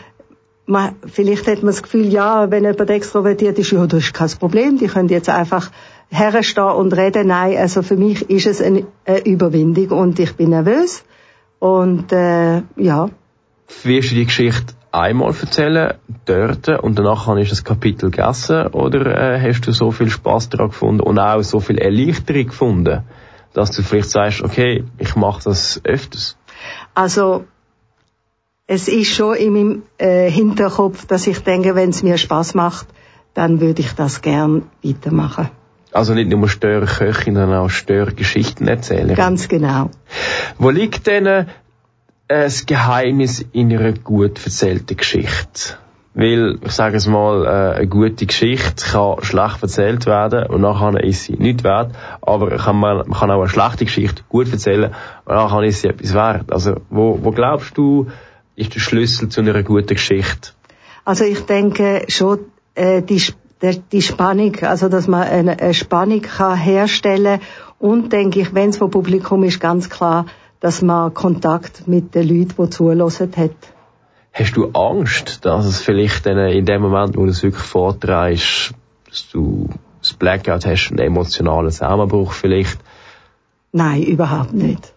[0.65, 4.29] man, vielleicht hat man das Gefühl, ja, wenn jemand extrovertiert ist, ja, das ist kein
[4.39, 5.69] Problem, die können jetzt einfach
[6.09, 7.27] herstehen und reden.
[7.27, 8.85] Nein, also für mich ist es eine,
[9.25, 11.03] Überwindung und ich bin nervös
[11.59, 13.09] und äh, ja,
[13.83, 15.95] wirst du die Geschichte einmal erzählen,
[16.25, 20.69] dort, und danach ich das Kapitel gegessen, oder äh, hast du so viel Spaß daran
[20.69, 23.03] gefunden und auch so viel Erleichterung gefunden,
[23.53, 26.37] dass du vielleicht sagst, okay, ich mache das öfters?
[26.93, 27.45] Also,
[28.67, 32.87] es ist schon in meinem äh, Hinterkopf, dass ich denke, wenn es mir Spaß macht,
[33.33, 35.49] dann würde ich das gern weitermachen.
[35.95, 39.15] Also nicht nur Störköchin, sondern auch Störgeschichten erzählen.
[39.15, 39.89] Ganz genau.
[40.57, 41.47] Wo liegt denn
[42.27, 45.77] das Geheimnis in einer gut erzählten Geschichte.
[46.13, 51.03] Weil, ich sage es mal, äh, eine gute Geschichte kann schlecht erzählt werden und nachher
[51.03, 54.95] ist sie nicht wert, aber kann man, man kann auch eine schlechte Geschichte gut erzählen
[55.25, 56.53] und nachher ist sie etwas wert.
[56.53, 58.07] Also, wo, wo glaubst du,
[58.55, 60.51] ist der Schlüssel zu einer guten Geschichte?
[61.03, 62.39] Also ich denke schon,
[62.75, 63.21] äh, die,
[63.61, 67.39] die Spannung, also dass man eine, Spannung kann herstellen
[67.79, 70.25] und denke ich, wenn es vom Publikum ist, ganz klar,
[70.59, 73.51] dass man Kontakt mit den Leuten, die zulassen hat.
[74.33, 78.73] Hast du Angst, dass es vielleicht in dem Moment, wo du es wirklich vorträgst,
[79.09, 79.69] dass du
[80.01, 82.79] das Blackout hast, einen emotionalen Zusammenbruch vielleicht?
[83.71, 84.93] Nein, überhaupt nicht.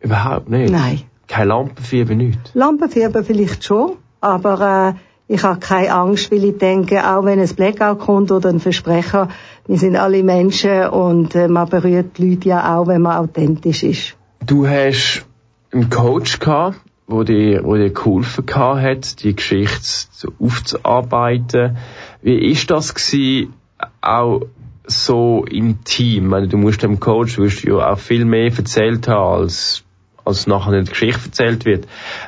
[0.00, 0.72] Überhaupt nicht?
[0.72, 1.02] Nein.
[1.28, 2.38] Kein Lampenfieber, nicht?
[2.54, 7.48] Lampenfieber vielleicht schon, aber äh, ich habe keine Angst, weil ich denke, auch wenn ein
[7.48, 9.28] Blackout kommt oder ein Versprecher,
[9.66, 13.82] wir sind alle Menschen und äh, man berührt die Leute ja auch, wenn man authentisch
[13.82, 14.14] ist.
[14.44, 15.24] Du hast
[15.72, 21.78] einen Coach gehabt, wo dir, wo dir geholfen hat, die Geschichte aufzuarbeiten.
[22.20, 23.54] Wie ist das gewesen,
[24.02, 24.42] auch
[24.86, 26.26] so im Team?
[26.26, 29.82] meine, du musst dem Coach, du ja auch viel mehr erzählt haben, als,
[30.26, 31.86] als nachher in der Geschichte erzählt wird.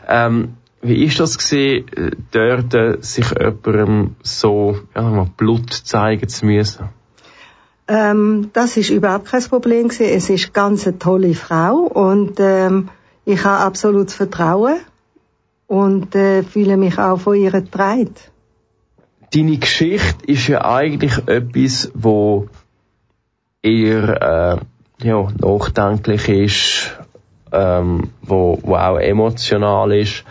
[0.08, 0.54] Ähm,
[0.84, 1.86] wie ist das gewesen,
[2.30, 6.90] dort sich jemandem so, ja, mal Blut zeigen zu müssen?
[7.88, 10.14] Ähm, das ist überhaupt kein Problem gewesen.
[10.14, 12.88] Es ist ganz eine tolle Frau und ähm,
[13.24, 14.76] ich habe absolutes Vertrauen
[15.66, 18.14] und äh, fühle mich auch von ihr getragen.
[19.32, 22.48] Deine Geschichte ist ja eigentlich etwas, wo
[23.62, 24.60] eher
[25.00, 26.98] äh, ja, nachdenklich ist,
[27.52, 30.24] ähm, wo, wo auch emotional ist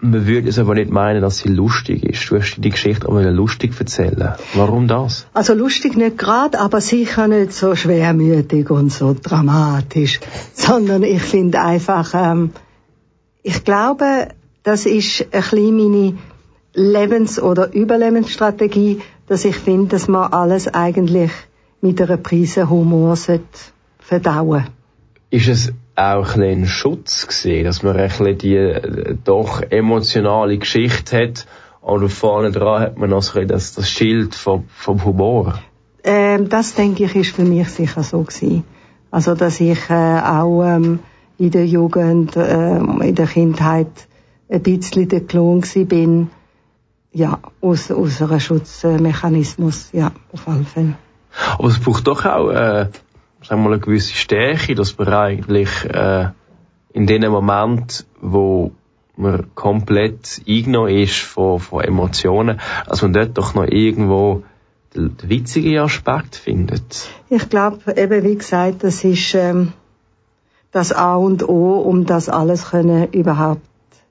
[0.00, 2.30] man würde es aber nicht meinen, dass sie lustig ist.
[2.30, 4.34] Du hast die Geschichte aber lustig erzählen.
[4.54, 5.26] Warum das?
[5.34, 10.20] Also lustig nicht gerade, aber sicher nicht so schwermütig und so dramatisch,
[10.54, 12.52] sondern ich finde einfach, ähm,
[13.42, 14.28] ich glaube,
[14.62, 16.18] das ist ein bisschen meine
[16.74, 21.30] Lebens- oder Überlebensstrategie, dass ich finde, dass man alles eigentlich
[21.80, 23.16] mit einer Prise Humor
[23.98, 24.66] verdauen
[25.30, 30.56] Ist es auch ein, ein Schutz gesehen, dass man ein bisschen die äh, doch emotionale
[30.58, 31.46] Geschichte hat
[31.80, 35.58] und vorne dran hat man noch so das, das Schild vom, vom Humor?
[36.04, 38.64] Ähm, das denke ich ist für mich sicher so gewesen.
[39.10, 41.00] Also dass ich äh, auch ähm,
[41.38, 44.08] in der Jugend, äh, in der Kindheit
[44.48, 46.30] ein bisschen der Klon bin,
[47.12, 50.94] ja, aus, aus einem Schutzmechanismus, ja, auf alle Fälle.
[51.58, 52.88] Aber es braucht doch auch, äh,
[53.48, 56.28] sagen wir mal, eine gewisse Stärke, dass man eigentlich äh,
[56.92, 58.72] in dem Moment, wo
[59.16, 64.42] man komplett eingenommen ist von, von Emotionen, dass man dort doch noch irgendwo
[64.94, 67.08] den, den witzigen Aspekt findet.
[67.30, 69.72] Ich glaube, eben wie gesagt, das ist ähm,
[70.70, 73.62] das A und O, um das alles können überhaupt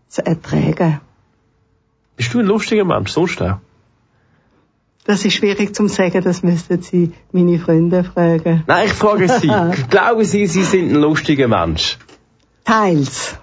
[0.10, 1.00] zu ertragen.
[2.16, 3.58] Bist du ein lustiger Mensch, sonst auch?
[5.08, 8.64] Das ist schwierig zu sagen, das müssten Sie meine Freunde fragen.
[8.68, 9.48] Nein, ich frage Sie.
[9.90, 11.98] Glauben Sie, Sie sind ein lustiger Mensch?
[12.66, 13.38] Teils.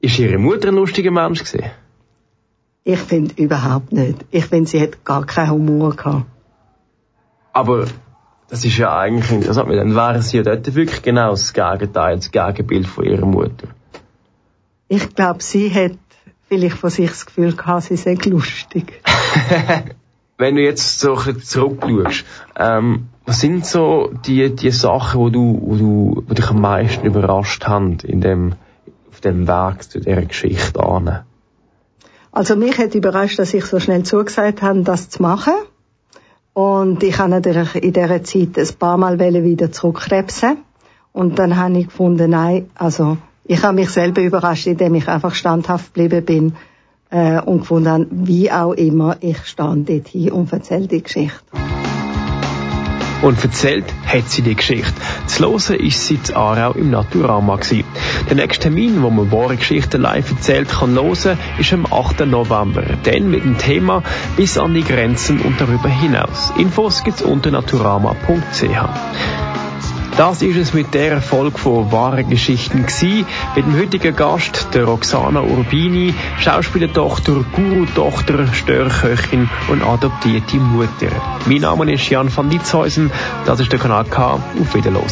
[0.00, 1.64] Ist Ihre Mutter ein lustiger Mensch gewesen?
[2.84, 4.24] Ich finde überhaupt nicht.
[4.30, 6.26] Ich finde, sie hat gar keinen Humor gehabt.
[7.52, 7.86] Aber
[8.48, 12.30] das ist ja eigentlich interessant, dann wären Sie ja dort wirklich genau das Gegenteil, das
[12.30, 13.66] Gegenbild von Ihrer Mutter.
[14.86, 15.98] Ich glaube, sie hat
[16.48, 19.02] vielleicht von sich das Gefühl gehabt, sie sei lustig.
[20.38, 22.24] Wenn du jetzt so ein zurückschaust,
[22.58, 27.06] ähm, was sind so die, die Sachen, wo du, wo du, wo dich am meisten
[27.06, 28.54] überrascht haben in dem,
[29.10, 31.24] auf dem Weg zu dieser Geschichte an?
[32.32, 35.54] Also mich hat überrascht, dass ich so schnell zugesagt habe, das zu machen.
[36.52, 40.58] Und ich habe natürlich in dieser Zeit ein paar Mal wieder zurückkrebsen.
[41.12, 45.34] Und dann habe ich gefunden, nein, also ich habe mich selber überrascht, indem ich einfach
[45.34, 46.52] standhaft geblieben bin
[47.16, 51.40] äh, und gefunden habe, wie auch immer, ich stand dort hin und erzähle die Geschichte.
[53.22, 54.92] Und erzählt hat sie die Geschichte.
[55.26, 57.84] Zu hören ist sie zu Aarau im Naturama gewesen.
[58.28, 62.26] Der nächste Termin, wo man wahre Geschichten live erzählt kann hören, ist am 8.
[62.26, 62.84] November.
[63.04, 64.02] Dann mit dem Thema
[64.36, 66.52] bis an die Grenzen und darüber hinaus.
[66.58, 69.45] Infos gibt's unter naturama.ch.
[70.16, 73.26] Das ist es mit der Folge von wahren Geschichten gsi.
[73.54, 81.12] Mit dem heutigen Gast, der Roxana Urbini, Schauspielertochter, Guru-Tochter, Störköchin und adoptierte Mutter.
[81.44, 83.10] Mein Name ist Jan van Ditzhäusen.
[83.44, 84.40] Das ist der Kanal K.
[84.58, 85.06] Auf Wiederhören.